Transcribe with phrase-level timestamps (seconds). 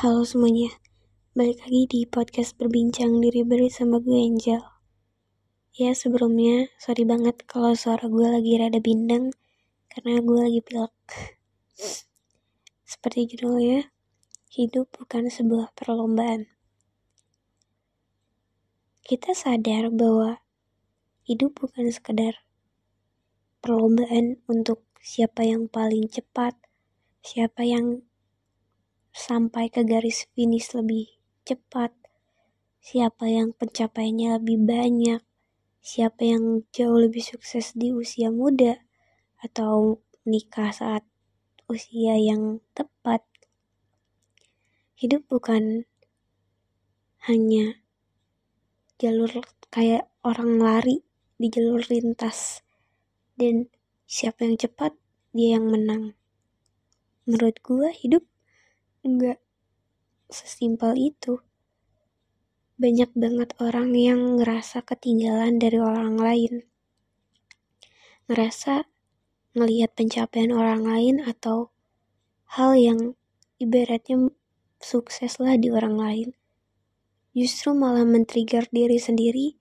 [0.00, 0.72] Halo semuanya,
[1.36, 4.64] balik lagi di podcast berbincang diri bersama gue Angel.
[5.76, 9.28] Ya sebelumnya, sorry banget kalau suara gue lagi rada bindeng
[9.92, 10.96] karena gue lagi pilek.
[12.88, 13.92] Seperti judulnya,
[14.48, 16.48] hidup bukan sebuah perlombaan.
[19.04, 20.40] Kita sadar bahwa
[21.28, 22.40] hidup bukan sekedar
[23.60, 26.56] perlombaan untuk siapa yang paling cepat,
[27.20, 28.00] siapa yang
[29.10, 31.10] sampai ke garis finish lebih
[31.42, 31.90] cepat,
[32.80, 35.20] siapa yang pencapaiannya lebih banyak,
[35.82, 38.80] siapa yang jauh lebih sukses di usia muda,
[39.40, 41.02] atau nikah saat
[41.66, 43.24] usia yang tepat.
[45.00, 45.88] Hidup bukan
[47.24, 47.80] hanya
[49.00, 49.32] jalur
[49.72, 51.00] kayak orang lari
[51.40, 52.60] di jalur lintas
[53.40, 53.72] dan
[54.04, 54.92] siapa yang cepat
[55.32, 56.12] dia yang menang.
[57.24, 58.28] Menurut gue hidup
[59.00, 59.40] nggak
[60.28, 61.40] sesimpel itu.
[62.80, 66.64] Banyak banget orang yang ngerasa ketinggalan dari orang lain.
[68.28, 68.88] Ngerasa
[69.56, 71.72] ngelihat pencapaian orang lain atau
[72.56, 73.18] hal yang
[73.60, 74.32] ibaratnya
[74.80, 76.28] sukses lah di orang lain.
[77.36, 79.60] Justru malah men-trigger diri sendiri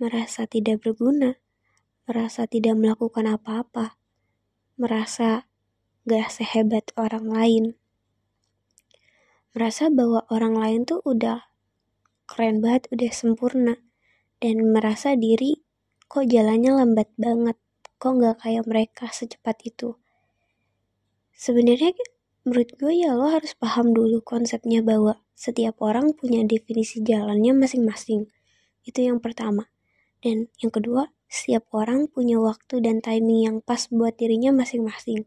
[0.00, 1.38] merasa tidak berguna,
[2.04, 3.94] merasa tidak melakukan apa-apa,
[4.74, 5.46] merasa
[6.04, 7.64] gak sehebat orang lain
[9.54, 11.46] merasa bahwa orang lain tuh udah
[12.26, 13.78] keren banget, udah sempurna,
[14.42, 15.62] dan merasa diri
[16.10, 17.56] kok jalannya lambat banget,
[17.96, 19.94] kok nggak kayak mereka secepat itu.
[21.34, 21.94] Sebenarnya
[22.44, 28.30] menurut gue ya lo harus paham dulu konsepnya bahwa setiap orang punya definisi jalannya masing-masing.
[28.84, 29.70] Itu yang pertama.
[30.22, 35.26] Dan yang kedua, setiap orang punya waktu dan timing yang pas buat dirinya masing-masing.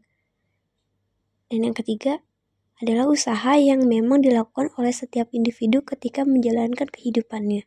[1.52, 2.24] Dan yang ketiga,
[2.78, 7.66] adalah usaha yang memang dilakukan oleh setiap individu ketika menjalankan kehidupannya.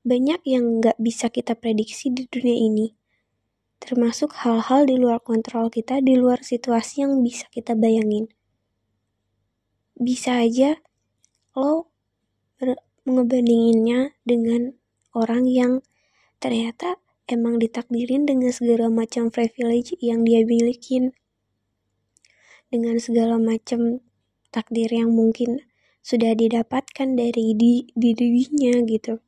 [0.00, 2.96] Banyak yang nggak bisa kita prediksi di dunia ini,
[3.76, 8.32] termasuk hal-hal di luar kontrol kita, di luar situasi yang bisa kita bayangin.
[10.00, 10.80] Bisa aja
[11.52, 11.92] lo
[13.04, 14.72] ngebandinginnya dengan
[15.12, 15.84] orang yang
[16.40, 16.96] ternyata
[17.28, 21.12] emang ditakdirin dengan segala macam privilege yang dia milikin
[22.70, 24.00] dengan segala macam
[24.54, 25.66] takdir yang mungkin
[26.00, 29.20] sudah didapatkan dari di, di dirinya gitu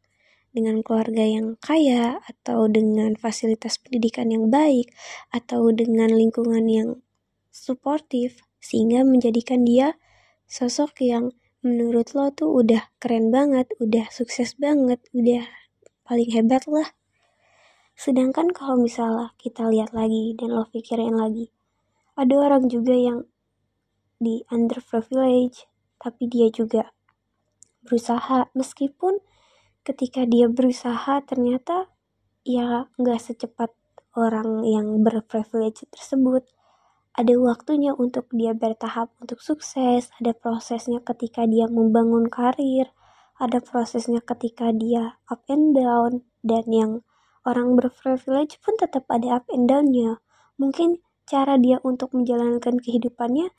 [0.53, 4.93] dengan keluarga yang kaya atau dengan fasilitas pendidikan yang baik
[5.33, 6.89] atau dengan lingkungan yang
[7.53, 9.97] suportif sehingga menjadikan dia
[10.47, 11.33] sosok yang
[11.65, 15.47] menurut lo tuh udah keren banget, udah sukses banget, udah
[16.05, 16.93] paling hebat lah.
[17.95, 21.49] Sedangkan kalau misalnya kita lihat lagi dan lo pikirin lagi,
[22.19, 23.25] ada orang juga yang
[24.23, 25.67] di underprivilege,
[25.99, 26.95] tapi dia juga
[27.83, 28.47] berusaha.
[28.55, 29.19] Meskipun
[29.83, 31.91] ketika dia berusaha ternyata
[32.47, 33.75] ya nggak secepat
[34.15, 36.47] orang yang berprivilege tersebut.
[37.13, 42.89] Ada waktunya untuk dia bertahap untuk sukses ada prosesnya ketika dia membangun karir
[43.43, 46.93] ada prosesnya ketika dia up and down dan yang
[47.43, 50.23] orang berprivilege pun tetap ada up and downnya.
[50.63, 53.51] Mungkin cara dia untuk menjalankan kehidupannya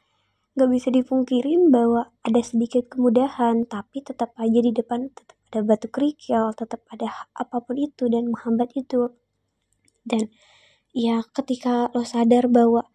[0.54, 5.90] Gak bisa dipungkirin bahwa ada sedikit kemudahan, tapi tetap aja di depan tetap ada batu
[5.90, 9.10] kerikil, tetap ada apa pun itu dan menghambat itu.
[10.06, 10.30] Dan
[10.94, 12.86] ya ketika lo sadar bahwa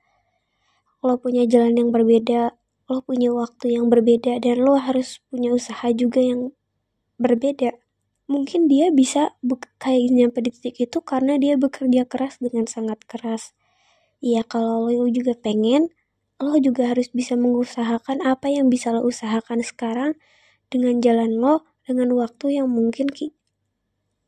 [1.02, 2.54] lo punya jalan yang berbeda,
[2.86, 6.54] lo punya waktu yang berbeda, dan lo harus punya usaha juga yang
[7.18, 7.74] berbeda.
[8.30, 9.34] Mungkin dia bisa
[9.82, 13.50] kayak nyampe di titik itu karena dia bekerja keras dengan sangat keras.
[14.22, 15.90] Ya kalau lo juga pengen,
[16.38, 20.14] lo juga harus bisa mengusahakan apa yang bisa lo usahakan sekarang
[20.70, 23.34] dengan jalan lo dengan waktu yang mungkin ki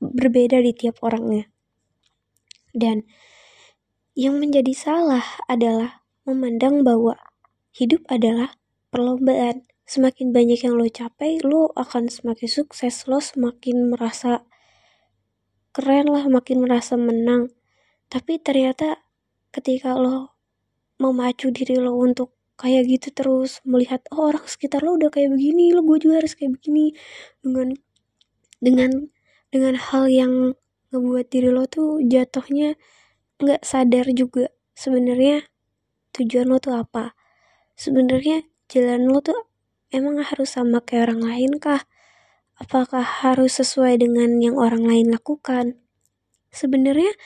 [0.00, 1.46] berbeda di tiap orangnya.
[2.72, 3.06] Dan
[4.16, 7.14] yang menjadi salah adalah memandang bahwa
[7.70, 8.58] hidup adalah
[8.90, 9.68] perlombaan.
[9.90, 14.46] Semakin banyak yang lo capai, lo akan semakin sukses, lo semakin merasa
[15.74, 17.50] keren lah, makin merasa menang.
[18.06, 19.02] Tapi ternyata
[19.50, 20.39] ketika lo
[21.00, 25.72] memacu diri lo untuk kayak gitu terus melihat oh orang sekitar lo udah kayak begini
[25.72, 26.92] lo gue juga harus kayak begini.
[27.40, 27.72] Dengan
[28.60, 28.90] dengan
[29.48, 30.32] dengan hal yang
[30.92, 32.76] ngebuat diri lo tuh jatuhnya
[33.40, 35.48] nggak sadar juga sebenarnya
[36.12, 37.16] tujuan lo tuh apa.
[37.80, 39.48] Sebenarnya jalan lo tuh
[39.88, 41.88] emang harus sama kayak orang lain kah?
[42.60, 45.80] Apakah harus sesuai dengan yang orang lain lakukan?
[46.52, 47.16] Sebenarnya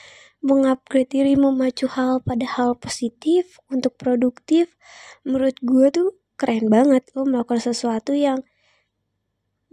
[0.45, 4.77] mengupgrade diri memacu hal pada hal positif untuk produktif
[5.25, 8.45] menurut gue tuh keren banget lo melakukan sesuatu yang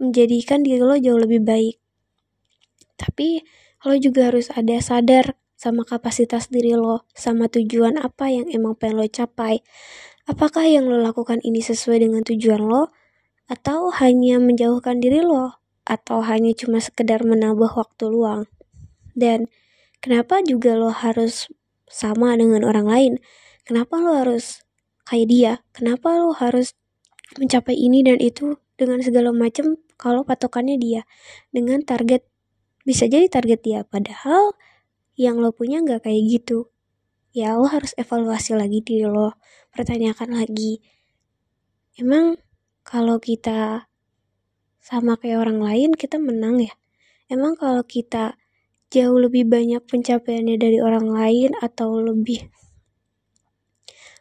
[0.01, 1.77] menjadikan diri lo jauh lebih baik
[2.97, 3.45] tapi
[3.85, 8.99] lo juga harus ada sadar sama kapasitas diri lo, sama tujuan apa yang emang pengen
[8.99, 9.63] lo capai.
[10.27, 12.91] Apakah yang lo lakukan ini sesuai dengan tujuan lo,
[13.47, 18.47] atau hanya menjauhkan diri lo, atau hanya cuma sekedar menambah waktu luang.
[19.15, 19.47] Dan
[20.03, 21.47] kenapa juga lo harus
[21.87, 23.13] sama dengan orang lain?
[23.63, 24.59] Kenapa lo harus
[25.07, 25.53] kayak dia?
[25.71, 26.75] Kenapa lo harus
[27.39, 31.07] mencapai ini dan itu dengan segala macam kalau patokannya dia?
[31.55, 32.27] Dengan target
[32.83, 33.79] bisa jadi target dia.
[33.87, 34.51] Padahal
[35.15, 36.67] yang lo punya nggak kayak gitu.
[37.31, 39.39] Ya lo harus evaluasi lagi diri lo.
[39.71, 40.83] Pertanyakan lagi.
[41.95, 42.35] Emang
[42.83, 43.87] kalau kita
[44.83, 46.75] sama kayak orang lain kita menang ya?
[47.31, 48.35] Emang kalau kita
[48.93, 52.45] jauh lebih banyak pencapaiannya dari orang lain atau lebih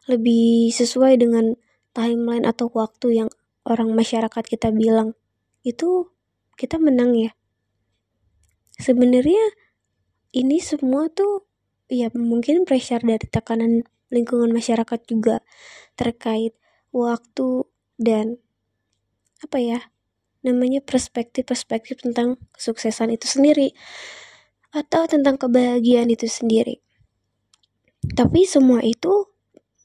[0.09, 1.55] lebih sesuai dengan
[1.93, 3.29] timeline atau waktu yang
[3.69, 5.15] orang masyarakat kita bilang.
[5.63, 6.11] Itu
[6.59, 7.31] kita menang ya.
[8.81, 9.55] Sebenarnya
[10.35, 11.47] ini semua tuh
[11.93, 15.45] ya mungkin pressure dari tekanan lingkungan masyarakat juga
[15.95, 16.57] terkait
[16.91, 17.69] waktu
[18.01, 18.41] dan
[19.45, 19.79] apa ya
[20.43, 23.77] namanya perspektif-perspektif tentang kesuksesan itu sendiri
[24.73, 26.81] atau tentang kebahagiaan itu sendiri.
[28.17, 29.31] Tapi semua itu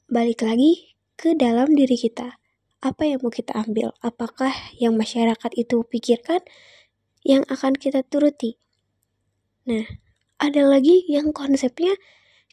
[0.08, 2.40] balik lagi ke dalam diri kita.
[2.80, 3.92] Apa yang mau kita ambil?
[4.00, 4.50] Apakah
[4.80, 6.40] yang masyarakat itu pikirkan
[7.22, 8.56] yang akan kita turuti?
[9.68, 9.84] Nah,
[10.40, 11.92] ada lagi yang konsepnya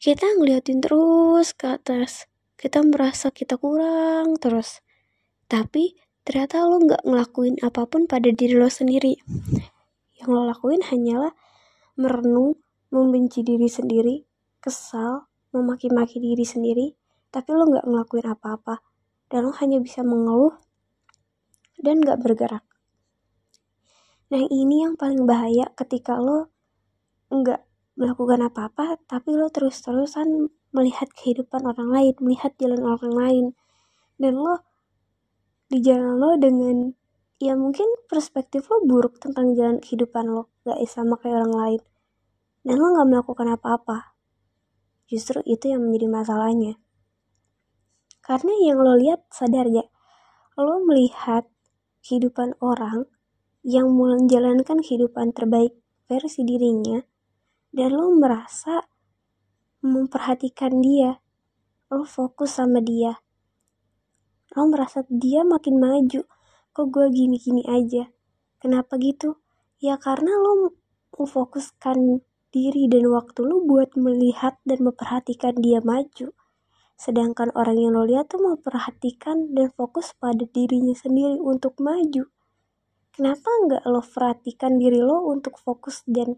[0.02, 2.28] kita ngeliatin terus ke atas.
[2.60, 4.84] Kita merasa kita kurang terus.
[5.48, 5.96] Tapi
[6.26, 9.22] ternyata lo nggak ngelakuin apa pun pada diri lo sendiri.
[10.18, 11.38] Yang lo lakuin hanyalah
[11.96, 12.60] merenung,
[12.92, 14.24] membenci diri sendiri,
[14.62, 16.96] kesal, memaki-maki diri sendiri,
[17.32, 18.84] tapi lo nggak ngelakuin apa-apa.
[19.26, 20.54] Dan lo hanya bisa mengeluh
[21.82, 22.64] dan nggak bergerak.
[24.32, 26.50] Nah ini yang paling bahaya ketika lo
[27.30, 27.62] nggak
[27.96, 33.46] melakukan apa-apa tapi lo terus-terusan melihat kehidupan orang lain melihat jalan orang lain
[34.20, 34.68] dan lo
[35.72, 36.92] di jalan lo dengan
[37.40, 41.82] ya mungkin perspektif lo buruk tentang jalan kehidupan lo gak sama kayak orang lain.
[42.66, 44.18] Dan lo gak melakukan apa-apa.
[45.06, 46.74] Justru itu yang menjadi masalahnya.
[48.26, 49.94] Karena yang lo lihat sadar gak?
[50.58, 51.46] Lo melihat
[52.02, 53.06] kehidupan orang
[53.62, 55.78] yang menjalankan kehidupan terbaik
[56.10, 57.02] versi dirinya
[57.70, 58.82] dan lo merasa
[59.86, 61.22] memperhatikan dia.
[61.94, 63.22] Lo fokus sama dia.
[64.58, 66.26] Lo merasa dia makin maju.
[66.74, 68.10] Kok gue gini-gini aja?
[68.58, 69.45] Kenapa gitu
[69.80, 70.76] ya karena lo
[71.16, 72.24] memfokuskan
[72.56, 76.32] diri dan waktu lo buat melihat dan memperhatikan dia maju.
[76.96, 82.32] Sedangkan orang yang lo lihat tuh memperhatikan dan fokus pada dirinya sendiri untuk maju.
[83.12, 86.36] Kenapa nggak lo perhatikan diri lo untuk fokus dan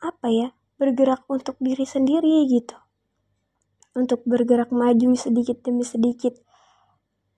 [0.00, 2.76] apa ya bergerak untuk diri sendiri gitu?
[3.96, 6.36] Untuk bergerak maju sedikit demi sedikit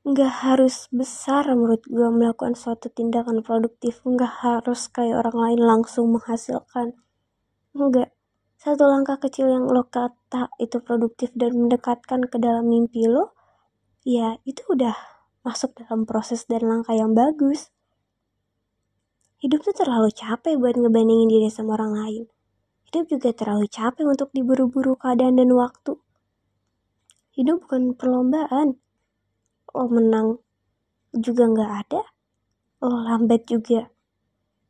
[0.09, 4.01] nggak harus besar menurut gue melakukan suatu tindakan produktif.
[4.09, 6.97] Nggak harus kayak orang lain langsung menghasilkan.
[7.77, 8.17] Enggak
[8.59, 13.39] satu langkah kecil yang lo kata itu produktif dan mendekatkan ke dalam mimpi lo
[14.03, 14.99] ya itu udah
[15.47, 17.71] masuk dalam proses dan langkah yang bagus.
[19.39, 22.25] Hidup tuh terlalu capek buat ngebandingin diri sama orang lain.
[22.91, 25.95] Hidup juga terlalu capek untuk diburu-buru keadaan dan waktu.
[27.39, 28.83] Hidup bukan perlombaan.
[29.75, 30.41] Lo menang
[31.13, 32.03] juga nggak ada.
[32.85, 33.89] Lo lambat juga.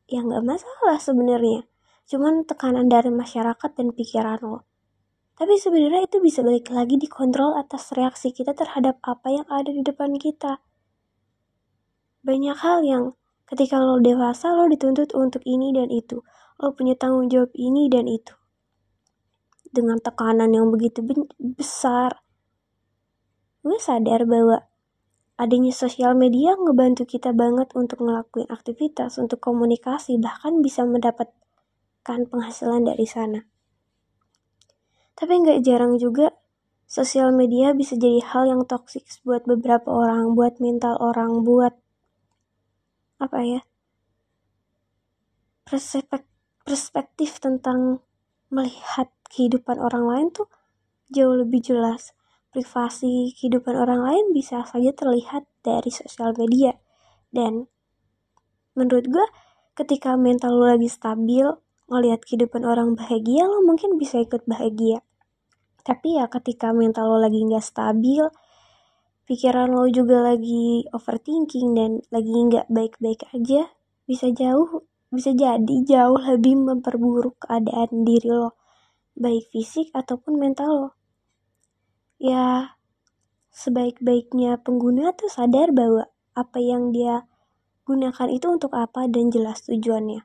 [0.09, 1.67] Ya nggak masalah sebenarnya.
[2.09, 4.65] Cuman tekanan dari masyarakat dan pikiran lo.
[5.39, 9.79] Tapi sebenarnya itu bisa balik lagi dikontrol atas reaksi kita terhadap apa yang ada di
[9.85, 10.59] depan kita.
[12.25, 13.05] Banyak hal yang
[13.49, 16.21] ketika lo dewasa lo dituntut untuk ini dan itu
[16.61, 18.37] lo punya tanggung jawab ini dan itu
[19.73, 21.01] dengan tekanan yang begitu
[21.57, 22.21] besar
[23.65, 24.68] gue sadar bahwa
[25.39, 32.83] adanya sosial media ngebantu kita banget untuk ngelakuin aktivitas untuk komunikasi bahkan bisa mendapatkan penghasilan
[32.83, 33.47] dari sana
[35.15, 36.35] tapi nggak jarang juga
[36.83, 41.71] sosial media bisa jadi hal yang toksik buat beberapa orang buat mental orang buat
[43.23, 43.61] apa ya
[45.63, 46.27] perspektif
[46.69, 48.05] perspektif tentang
[48.53, 50.45] melihat kehidupan orang lain tuh
[51.09, 52.13] jauh lebih jelas.
[52.49, 56.73] Privasi kehidupan orang lain bisa saja terlihat dari sosial media.
[57.29, 57.69] Dan
[58.73, 59.25] menurut gue
[59.77, 61.45] ketika mental lo lagi stabil,
[61.89, 65.05] ngelihat kehidupan orang bahagia, lo mungkin bisa ikut bahagia.
[65.85, 68.25] Tapi ya ketika mental lo lagi nggak stabil,
[69.29, 73.69] pikiran lo juga lagi overthinking dan lagi nggak baik-baik aja
[74.09, 78.57] bisa jauh bisa jadi jauh lebih memperburuk keadaan diri lo
[79.13, 80.89] baik fisik ataupun mental lo
[82.19, 82.75] ya
[83.55, 87.25] sebaik-baiknya pengguna tuh sadar bahwa apa yang dia
[87.87, 90.21] gunakan itu untuk apa dan jelas tujuannya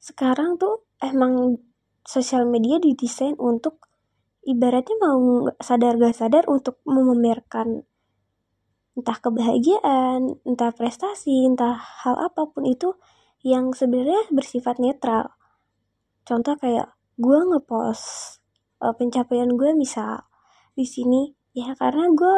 [0.00, 1.60] sekarang tuh emang
[2.06, 3.88] sosial media didesain untuk
[4.44, 7.84] ibaratnya mau sadar gak sadar untuk memamerkan
[8.96, 12.98] entah kebahagiaan, entah prestasi, entah hal apa pun itu
[13.40, 15.32] yang sebenarnya bersifat netral.
[16.26, 18.40] Contoh kayak gue ngepost
[18.84, 20.28] uh, pencapaian gue misal
[20.74, 21.32] di sini.
[21.56, 22.36] Ya karena gue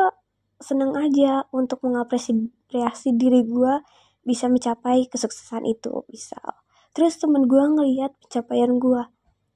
[0.62, 3.83] seneng aja untuk mengapresiasi diri gue
[4.23, 6.62] bisa mencapai kesuksesan itu misal.
[6.95, 9.03] Terus temen gue ngeliat pencapaian gue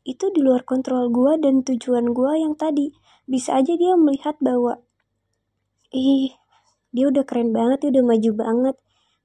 [0.07, 2.95] itu di luar kontrol gue dan tujuan gue yang tadi.
[3.27, 4.79] Bisa aja dia melihat bahwa
[5.91, 6.35] ih
[6.95, 8.77] dia udah keren banget dia udah maju banget.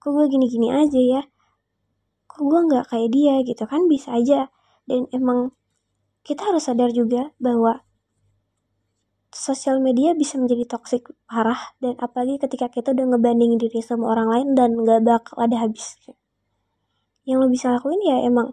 [0.01, 1.21] Kok gue gini-gini aja ya?
[2.25, 3.35] Kok gue nggak kayak dia?
[3.45, 4.49] Gitu kan bisa aja.
[4.89, 5.53] Dan emang
[6.25, 7.85] kita harus sadar juga bahwa
[9.31, 14.27] sosial media bisa menjadi toksik parah dan apalagi ketika kita udah ngebandingin diri sama orang
[14.27, 16.13] lain dan gak bakal ada habisnya
[17.23, 18.51] yang lo bisa lakuin ya emang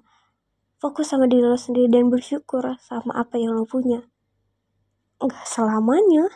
[0.78, 4.06] Fokus sama diri lo sendiri dan bersyukur sama apa yang lo punya.
[5.18, 6.30] Gak selamanya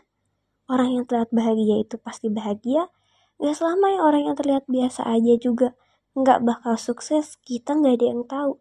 [0.66, 2.90] orang yang terlihat bahagia itu pasti bahagia.
[3.38, 5.78] Gak selamanya orang yang terlihat biasa aja juga
[6.18, 7.38] gak bakal sukses.
[7.38, 8.58] Kita gak ada yang tahu.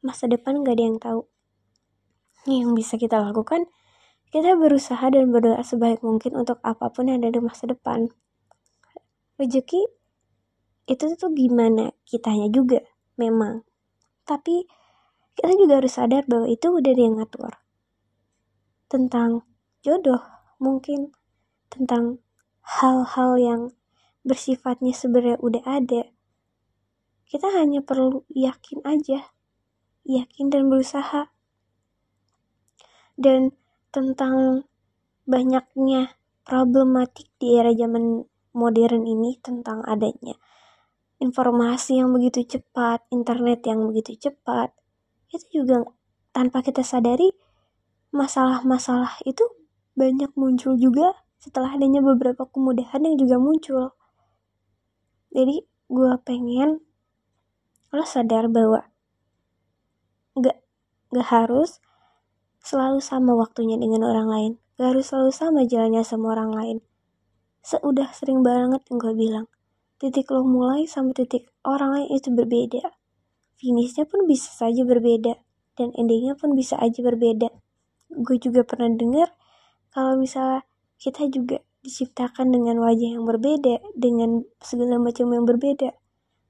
[0.00, 1.28] Masa depan gak ada yang tahu.
[2.48, 3.68] Yang bisa kita lakukan,
[4.32, 8.08] kita berusaha dan berdoa sebaik mungkin untuk apa pun yang ada di masa depan.
[9.36, 9.84] Rezeki
[10.88, 12.80] itu tuh gimana kitanya juga
[13.20, 13.60] memang.
[14.24, 14.64] Tapi
[15.36, 17.52] kita juga harus sadar bahwa itu udah dia ngatur.
[18.88, 19.44] Tentang
[19.84, 20.24] jodoh,
[20.56, 21.12] mungkin
[21.68, 22.24] tentang
[22.64, 23.62] hal-hal yang
[24.24, 26.08] bersifatnya sebenarnya udah ada.
[27.28, 29.28] Kita hanya perlu yakin aja,
[30.08, 31.28] yakin dan berusaha.
[33.16, 33.52] Dan
[33.92, 34.66] tentang
[35.28, 40.34] banyaknya problematik di era zaman modern ini tentang adanya
[41.22, 44.74] informasi yang begitu cepat, internet yang begitu cepat,
[45.30, 45.86] itu juga
[46.34, 47.30] tanpa kita sadari
[48.10, 49.46] masalah-masalah itu
[49.94, 53.94] banyak muncul juga setelah adanya beberapa kemudahan yang juga muncul.
[55.30, 56.82] Jadi gue pengen
[57.94, 58.88] lo sadar bahwa
[60.36, 60.58] gak,
[61.14, 61.78] gak harus
[62.62, 64.52] selalu sama waktunya dengan orang lain.
[64.78, 66.78] Gak harus selalu sama jalannya sama orang lain.
[67.62, 69.46] Seudah sering banget yang gue bilang.
[70.00, 72.90] Titik lo mulai sama titik orang lain itu berbeda
[73.62, 75.38] finishnya pun bisa saja berbeda
[75.78, 77.54] dan endingnya pun bisa aja berbeda
[78.10, 79.30] gue juga pernah dengar
[79.94, 80.66] kalau misalnya
[80.98, 85.94] kita juga diciptakan dengan wajah yang berbeda dengan segala macam yang berbeda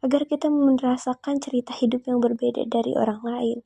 [0.03, 3.59] agar kita merasakan cerita hidup yang berbeda dari orang lain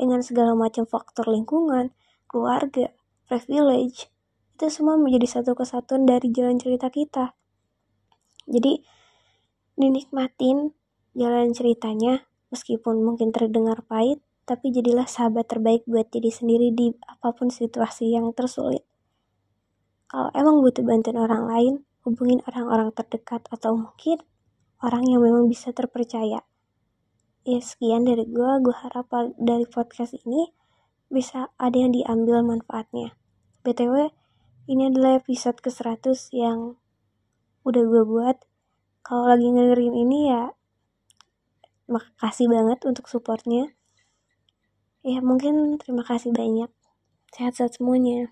[0.00, 1.92] dengan segala macam faktor lingkungan
[2.30, 2.94] keluarga
[3.26, 4.08] privilege
[4.54, 7.34] itu semua menjadi satu kesatuan dari jalan cerita kita
[8.48, 8.80] jadi
[9.76, 10.72] dinikmatin
[11.18, 17.36] jalan ceritanya Meskipun mungkin terdengar pahit, tapi jadilah sahabat terbaik buat diri sendiri di apa
[17.36, 18.88] pun situasi yang tersulit.
[20.08, 21.74] Kalau emang butuh bantuan orang lain,
[22.08, 24.24] hubungin orang-orang terdekat atau mungkin
[24.80, 26.40] orang yang memang bisa terpercaya.
[27.48, 29.08] Ya sekian dari gue, gue harap
[29.40, 30.52] dari podcast ini
[31.08, 33.16] bisa ada yang diambil manfaatnya.
[33.64, 34.12] BTW,
[34.68, 36.76] ini adalah episode ke-100 yang
[37.64, 38.36] udah gue buat.
[39.00, 40.52] Kalau lagi ngedengerin ini ya
[41.88, 43.72] makasih banget untuk supportnya
[45.00, 46.68] ya mungkin terima kasih banyak
[47.32, 48.28] sehat-sehat semuanya